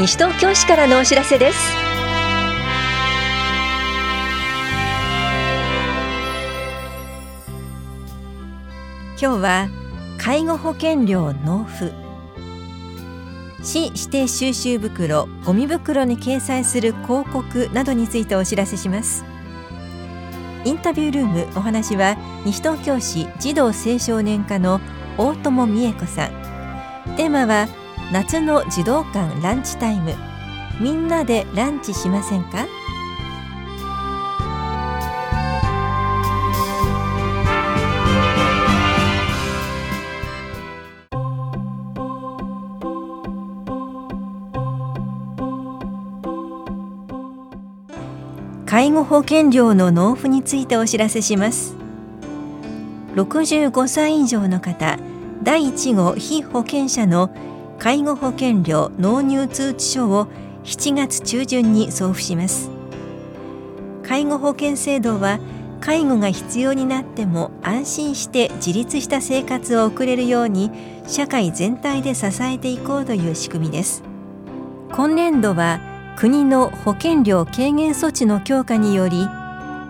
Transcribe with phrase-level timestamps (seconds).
[0.00, 1.58] 西東京市からのお知らせです。
[9.20, 9.68] 今日は
[10.16, 11.92] 介護保険料納付。
[13.62, 19.22] 市指定収集袋ゴミ袋に掲載する広告などについてお知らせします。
[20.64, 24.80] インタビュールームお話は西東京市児童青少年課の
[25.18, 26.30] 大友美恵子さん。
[27.18, 27.68] テーマは
[28.12, 30.14] 夏の児童館ランチタイム。
[30.80, 32.66] みんなでランチしませんか？
[48.66, 51.76] 介護保険料の納付についてお知らせします。
[53.14, 54.98] 65歳以上の方
[55.44, 57.30] 第1号被保険者の
[57.80, 60.26] 介護保険料納入通知書を
[60.64, 62.70] 7月中旬に送付します。
[64.02, 65.40] 介護保険制度は
[65.80, 70.70] 介護が必要になっても安心して自立した生活を送れるように
[71.06, 74.02] 社会全体で支えていこうという仕組みです。
[74.92, 75.80] 今年度は
[76.18, 79.26] 国の保険料軽減措置の強化により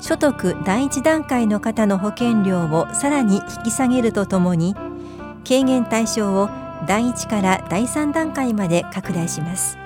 [0.00, 4.76] 所得第一段階の方の保険料をさらに引き下げるとともに
[5.44, 9.78] 軽減対象を第1から第3段階まで拡大します。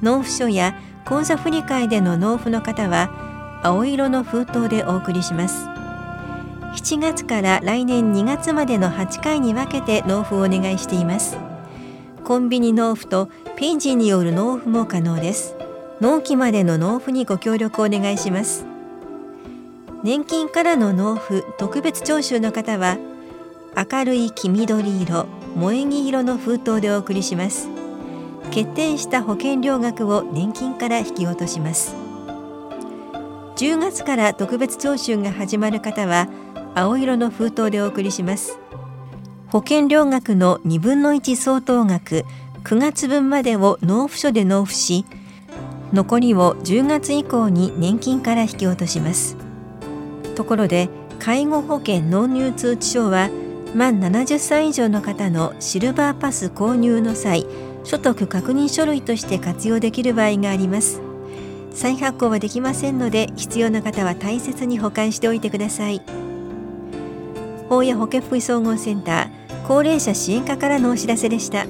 [0.00, 5.66] 納付書や口座振替での納付の方は青色の封筒でお送りします。
[6.74, 11.36] 7月から来年2月までの8回に分けて納付をお願いしています。
[12.24, 15.54] コンビニ納付とページによる納付も可能です。
[16.00, 18.64] 納期までの納付にご協力お願いします。
[20.02, 22.96] 年金からの納付特別徴収の方は
[23.74, 27.68] 明るい黄緑色萌木色の封筒でお送りします。
[28.50, 31.94] 決定した保険料額を年金から引き落とします。
[33.56, 36.28] 10月から特別徴収が始まる方は
[36.74, 38.58] 青色の封筒でお送りします。
[39.48, 42.24] 保険料額の2分の1相当額
[42.64, 45.04] 9月分までを納付書で納付し
[45.92, 49.36] 残りを10月以降に年金から引き落とします。
[50.34, 53.30] ところで介護保険納入通知書は
[53.74, 57.46] 満70歳以上の方のシルバーパス購入の際
[57.84, 61.00] 所得確認書類として活用できる場合があります。
[61.72, 66.02] 再発行はできませんので必要な方は大切に保管しておいてください。
[67.68, 71.66] 法や保健福祉総合センター高齢者支援課からのお知らせでした。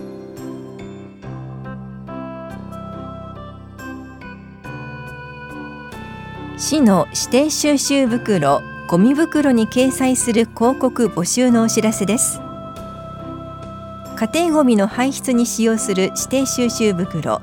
[6.59, 12.41] 市の指定収集袋ゴミ袋に掲載する広告募集のお知らせです。
[14.17, 17.41] 家庭ごみの排出に使用する指定収集袋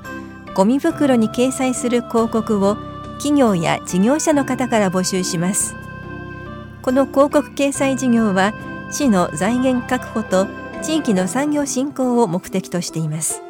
[0.53, 2.77] ゴミ袋に掲載する広告を
[3.17, 5.75] 企業や事業者の方から募集します。
[6.81, 8.53] この広告掲載事業は
[8.91, 10.47] 市の財源確保と
[10.81, 13.41] 地域の産業振興を目的としています。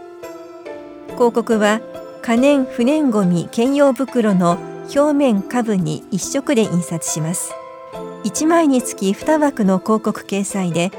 [1.15, 1.81] 広告は
[2.21, 4.57] 可燃不燃ごみ兼用袋の
[4.95, 7.53] 表面下部に一色で印刷します。
[8.23, 10.91] 1枚につき2枠の広告掲載で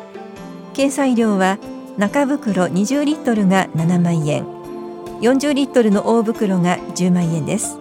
[0.74, 1.58] 掲載料は
[1.98, 4.44] 中袋20リットルが7万円
[5.20, 7.76] 40リットルの大袋が10万円です。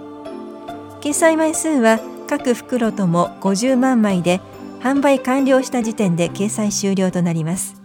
[1.00, 4.42] 掲載枚数は各袋とも50万枚で
[4.82, 7.82] 販売完了した時点で掲載終了となります。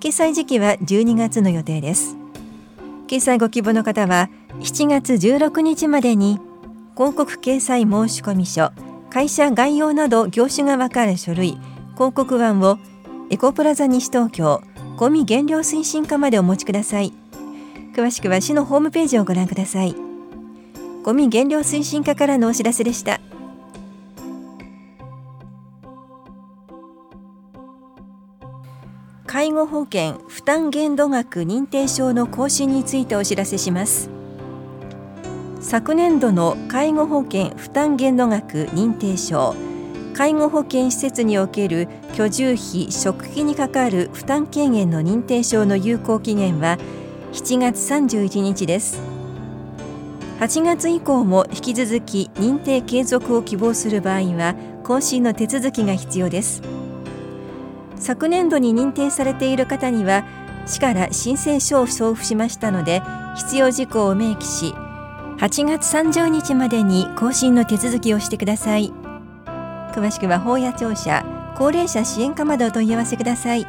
[0.00, 2.16] 掲載時期は12月の予定です。
[3.06, 4.30] 掲載ご希望の方は
[4.60, 6.38] 7月16日までに
[6.96, 11.58] 広告掲載申込書会社概要など業種がわかる書類
[11.94, 12.78] 広告案を
[13.28, 14.62] エコプラザ西東京
[14.96, 17.12] ゴミ減量推進課までお持ちください。
[17.94, 19.94] 詳しくは市のホームページをご覧ください。
[21.02, 23.20] ゴミ減量推進課からのお知らせでした。
[29.26, 34.19] 介護保険負担限度額認定証の更新についてお知らせします。
[35.60, 39.54] 昨年度の介護保険負担限度額認定証。
[40.14, 46.78] 介護保険施設における居住費食費にかかる負担軽減の認定証の有効期限は
[47.32, 49.00] 7月31日です。
[50.40, 56.62] 8月以降も引き続き認定継続を希望する場合は更新の手続きが必要です。
[57.96, 60.24] 昨年度に認定されている方には
[60.64, 63.02] 市から申請書を送付しましたので
[63.36, 64.74] 必要事項を明記し
[65.40, 68.92] 8月30日までに更新の手続きをしてください。
[69.94, 71.24] 詳しくは法や庁舎
[71.56, 73.66] 高齢者支援課までお問い合わせください。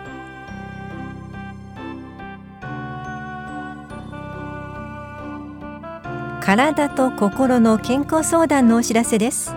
[6.41, 9.55] 体と心の健康相談のお知らせです。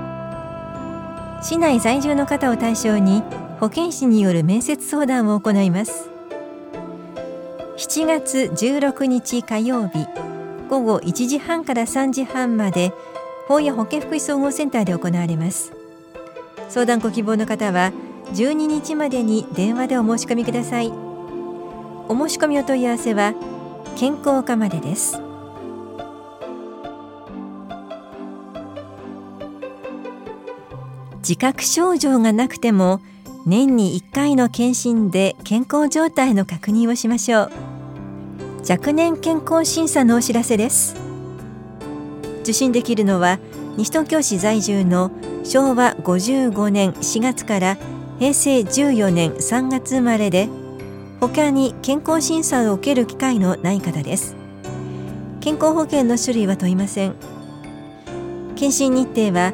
[1.43, 3.25] 市内在住の方を対象に
[3.59, 6.09] 保健師による面接相談を行います。
[7.77, 10.24] 7月16日火曜日
[10.75, 12.93] 午後1時半から3時半まで
[13.47, 15.73] 法や保健福祉総合センターで行われます。
[16.69, 17.93] 相談ご希望の方は
[18.33, 20.89] 12日までに電話でお申し込みください。
[22.09, 23.35] お申し込みお問い合わせは
[23.95, 25.21] 健康課までです。
[31.19, 33.01] 自覚症状がなくても
[33.47, 37.74] 年に1回の検診で健康状態の確認をしましょう。
[38.67, 40.97] 若年健康審査のお知らせです。
[42.43, 43.39] 受診できるのは
[43.77, 45.11] 西東京市在住の
[45.45, 47.77] 昭和55年4月から
[48.19, 50.49] 平成14年3月生まれで
[51.21, 54.35] 他に健康審査を受ける機会のない方です。
[55.41, 57.15] 健康保険の種類は問いません。
[58.57, 59.53] 検診日程は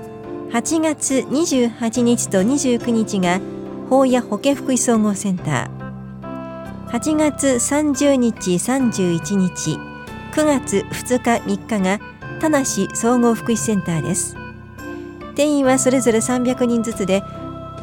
[0.53, 3.41] 8月28日と29日が
[3.89, 5.80] 法や保健福祉総合センター。
[6.93, 9.79] 8月30日31日。
[10.33, 12.01] 9月2日3日が
[12.41, 14.35] 田梨総合福祉センターです。
[15.37, 17.23] 定員はそれぞれ300人ずつで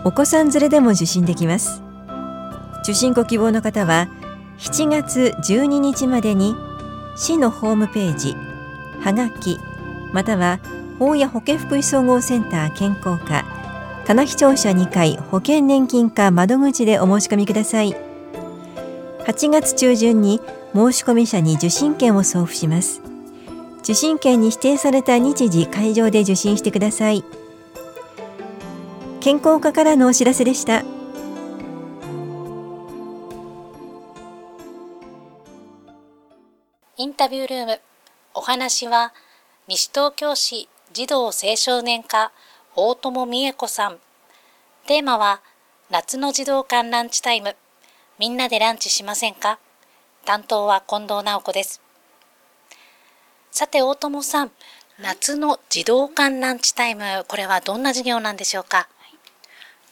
[0.04, 1.82] お子さん連れでも受診できます。
[2.84, 4.10] 受診ご希望の方は
[4.58, 6.54] 7月12日までに
[7.16, 8.36] 市のホームページ
[9.00, 9.58] はがき
[10.12, 10.60] または
[11.00, 13.46] 大谷保健福祉総合センター健康課
[14.06, 18.07] 棚視聴者2階保険年金課窓口でお申し込みください。
[19.28, 20.42] 8月中旬に
[20.74, 23.02] 申し込み者に受診券を送付します
[23.82, 27.24] 受診券に指定された日時会場で受診してください
[29.20, 30.84] 健康課からのお知らせでした
[36.96, 37.80] インタビュールーム
[38.34, 39.14] お話は
[39.68, 42.32] 西東京市児童青少年課
[42.76, 43.98] 大友美恵子さん。
[44.88, 45.42] テーマは
[45.90, 47.56] 夏の児童館ランチタイム。
[48.20, 49.60] みんなでランチしませんか？
[50.26, 51.82] 担当は近藤直子です。
[53.52, 54.52] さて大友さん、
[55.00, 58.90] 夏の児童館ランチタイム、これはどんな授業なんでしょうか？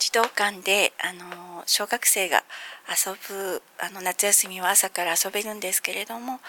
[0.00, 2.42] 児童館であの小学生が
[2.88, 6.40] 遊ぶあの夏休みは朝から遊べるんですけれども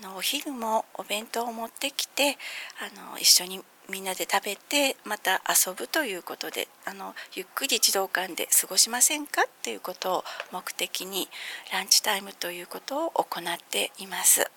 [0.00, 2.36] あのお昼もお弁当を持ってきて
[2.80, 11.28] あの一緒にみんなで食べてまた遊ぶということであのゆっくり児童館で過ごしませんかっていうことを目的に
[11.72, 14.50] ランチタイムということを行っています。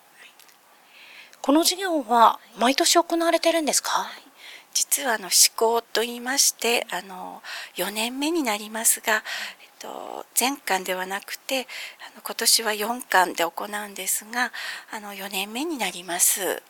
[1.41, 4.27] この授業は毎年行われてるんですか、はい
[4.77, 7.41] 実はあの施行と言いましてあの
[7.77, 9.21] 4年目になりますが、えっ
[9.79, 11.61] と、全館ではなくて
[12.11, 14.51] あの今年は4館で行うんですが
[14.91, 16.61] あの4年目になります。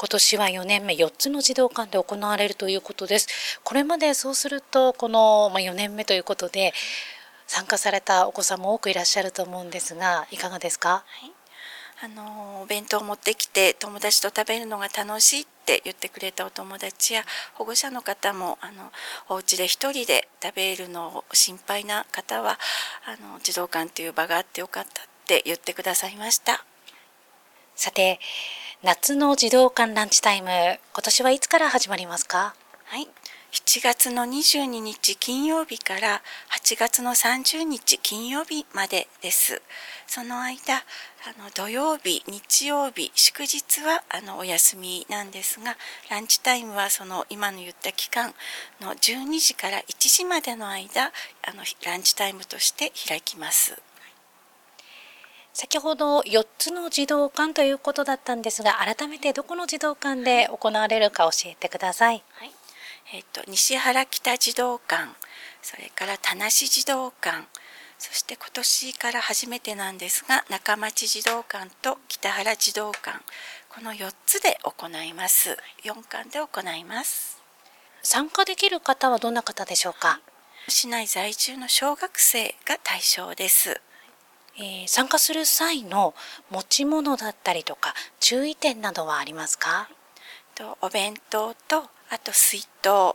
[0.00, 3.60] 今年は4年目4つの児童館で行われるということです。
[3.62, 6.72] これまでそうするとこの4年目ということで
[7.46, 11.32] 参加されたお子さんも多くいらっしゃると思うんですがいかがですか、はい。
[12.02, 18.90] あのお弁当を持ってきて友達と食べるのが楽しいって言ってくれたお友達や保護者の方もあの
[19.28, 22.58] お家で一人で食べるのを心配な方は
[23.04, 26.64] あの児童館という場があってよかったって言ってくださいました。
[27.76, 28.18] さて
[28.82, 32.54] 夏の児童館ランチタイム今年はいつから始まりますか？
[32.86, 33.06] はい
[33.52, 36.22] 7月の22日金曜日から
[36.58, 39.60] 8月の30日金曜日までです。
[40.06, 40.80] その間、あ
[41.42, 45.76] の土曜日、日曜日、祝日はあのお休みなんですが、
[46.08, 48.32] ランチタイムはその今の言った期間
[48.80, 53.76] の12時から1時までの間、あのランチタイムとして開きます。
[55.52, 62.22] 先ほど4つの児童館ということだったんですが、改めてどこの児童館で行われるか教えてください。
[62.32, 62.52] はい。
[63.12, 65.08] えっと、西原北児童館
[65.62, 67.48] それから田無児童館
[67.98, 73.18] そして今年から初めてなんですが中町児童館と北原児童館
[73.68, 75.58] この4つで行います。
[75.82, 77.42] 4館で行います。
[78.02, 80.20] 参加できる方はどんな方でしょうか？
[80.68, 83.80] 市内在住の小学生が対象です、
[84.60, 86.14] えー、参加する際の
[86.50, 89.88] 持ち物だったりとか注意点などはありますか？
[90.54, 93.14] とお弁当とあと水筒あ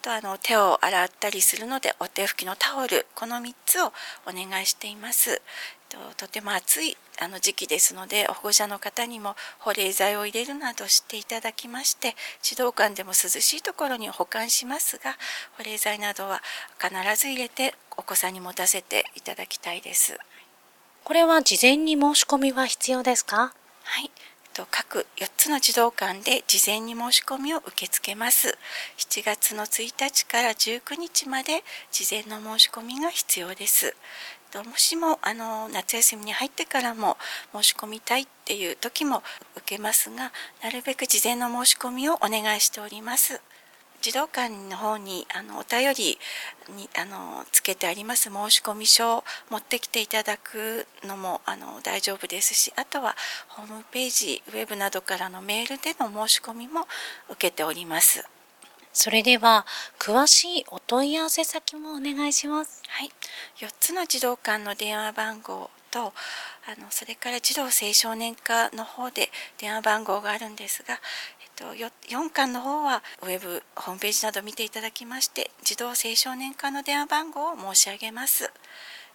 [0.00, 3.92] とあの手を洗ったりするのでお手拭きのタオルこの3つをお
[4.32, 5.42] 願いしています。
[5.90, 15.16] ととても暑いあの時期ですので保護者の方にも保冷剤を入れるなどしていただきまして児童館でも涼しいところに保管しますが
[15.58, 16.40] 保冷剤などは
[16.80, 20.16] 必ず入れてお子さんに持たせていただきたいです。
[21.10, 23.52] これは事前に申し込みは必要ですか？
[23.82, 24.12] はい。
[24.70, 28.56] 各4つの児童館で事前に申し込みを受け付けます。
[28.96, 33.96] 7月の1日から19日まで事前の申し込みが必要です。
[34.54, 37.16] もしもあの夏休みに入ってからも
[37.52, 39.24] 申し込みたいっていう時も
[39.56, 40.30] 受けますが
[40.62, 43.40] なるべく事前の申し込みをお願いしております。
[44.00, 46.18] 児童館の方にあのお便り
[46.74, 53.14] にあのつけてあります申し込み書を持ってきていただくのもあの大丈夫ですしあとは
[53.48, 56.86] ホームページウェブなどからのメールでの申し込みも
[57.28, 58.24] 受けております。
[58.92, 59.66] それでは
[59.98, 62.82] 詳しいお問い合わせ先もお願いします。
[62.88, 63.10] はい、
[63.58, 70.98] 4つの児童館の電話番号とあのそれから児童青少年課の方で電話番号があるんですが、
[71.60, 78.50] と4巻の方はウェブホームページなど見ていただきまして児童青少年課の電話番号を申し上げます。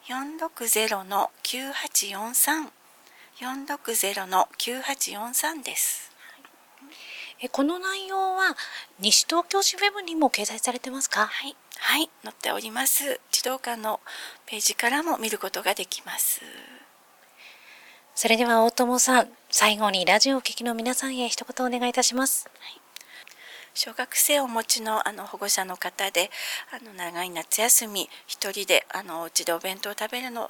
[0.07, 2.69] 460 9843
[3.41, 6.11] 460 9843です。
[7.41, 8.55] えこの内容は
[8.99, 11.25] 西東京市ウェブにも掲載されてますか？
[11.25, 13.19] はい、はい、載っております。
[13.31, 13.99] 児童館の
[14.45, 16.41] ページからも見ることができます。
[18.13, 22.49] それでは大友さん、最後にラジオを聴きの皆さんへ一言お願いいたします。
[22.59, 22.84] はい
[23.75, 26.31] 小学生をお持ちのあの保護者の方で
[26.71, 30.47] あの長い夏休み1人であのうちでお弁当を食べるのあ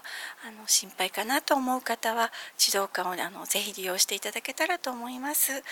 [0.52, 5.64] の心配かなと思う方は児童館をあのぜひ利用していただけたらと思います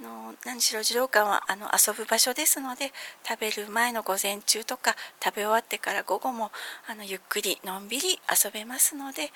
[0.00, 2.92] あの何しろ児童館はあの遊ぶ場所ですので
[3.28, 6.50] 食べる前の午前中とか食べ終わってから午後も
[6.88, 9.30] あのゆっくりのんびり遊べますので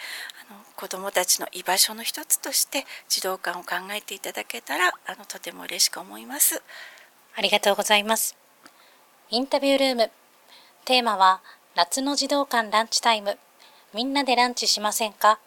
[0.49, 6.63] あの子どもたちの居場所の一つとして児童館を考えていただけたらあのとても嬉しく思います。
[7.39, 8.35] ありがとうございます。
[9.29, 10.11] インタビュールーム。
[10.87, 11.43] テーマは、
[11.75, 13.37] 夏の児童館ランチタイム。
[13.93, 15.39] みんなでランチしませんか？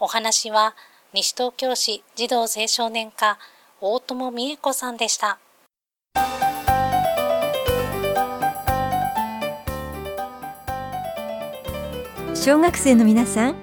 [0.00, 0.74] お話は、
[1.12, 3.38] 西東京市児童青少年課、
[3.82, 5.38] 大友美恵子さんでした。
[12.34, 13.56] 小学生の皆さん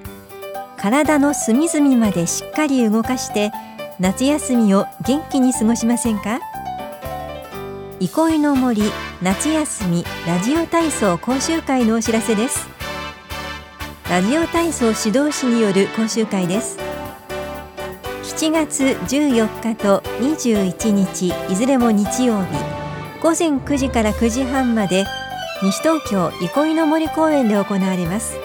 [0.77, 3.51] 体の隅々までしっかり動かして
[3.99, 6.39] 夏休みを元気に過ごしませんか？
[8.05, 8.81] 憩いの森
[9.21, 12.67] 夏休みラジオ体操講習会のお知らせです。
[14.09, 16.77] ラジオ体操指導士による講習会です。
[18.23, 22.47] 7月14日と21日いずれも日曜日。
[23.21, 25.05] 午前9時から9時半まで
[25.61, 28.35] 西東京憩いの森公園で行われます。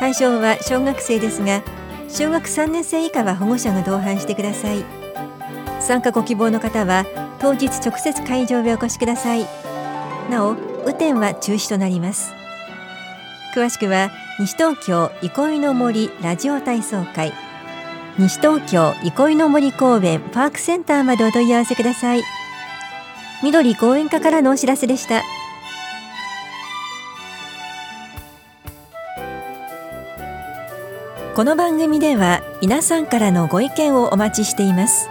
[0.00, 1.62] 対象は小学生ですが
[2.08, 4.82] 小学3年生以下は保護者が同伴してください。
[5.80, 7.04] 参加ご希望の方は
[7.44, 9.46] 当日直接会場へお越しください。
[10.30, 12.32] なお雨天は中止となります。
[13.54, 14.10] 詳しくは
[14.40, 17.34] 西東京憩いの森ラジオ体操会。
[18.18, 22.22] 西東京憩いの森公園パークセンターまでお問い合わせください。
[23.42, 25.22] 緑公園課からのお知らせでした。
[31.34, 35.10] この番組では皆さんからのご意見をお待ちしています。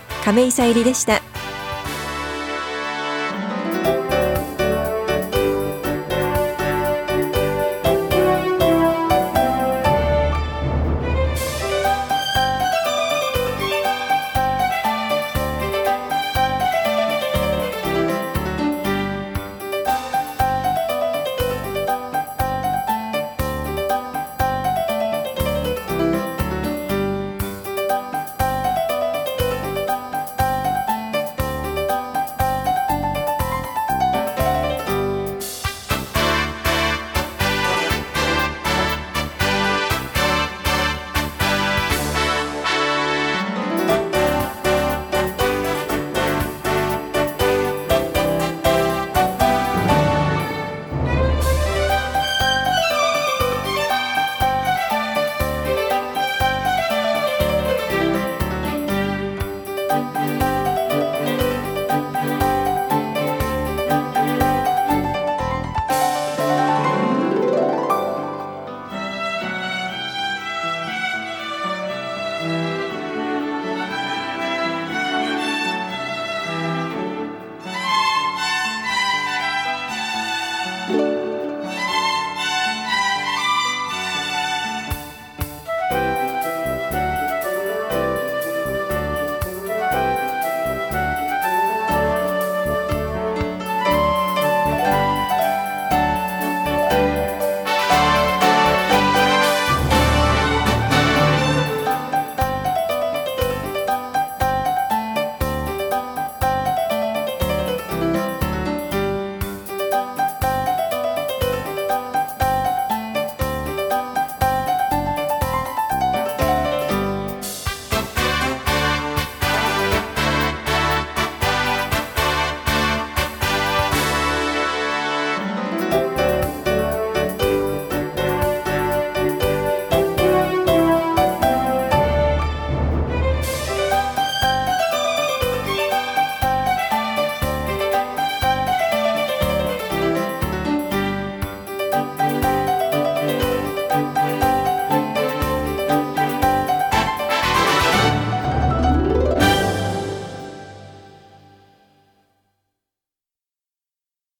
[0.23, 1.30] 亀井さゆりでした。